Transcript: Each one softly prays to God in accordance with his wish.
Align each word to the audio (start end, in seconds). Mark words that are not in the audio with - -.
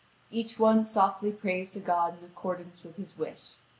Each 0.31 0.57
one 0.57 0.83
softly 0.83 1.31
prays 1.31 1.73
to 1.73 1.79
God 1.79 2.17
in 2.17 2.25
accordance 2.25 2.81
with 2.83 2.95
his 2.95 3.15
wish. 3.19 3.53